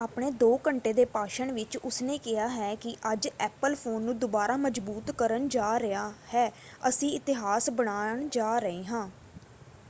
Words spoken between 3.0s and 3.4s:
ਅੱਜ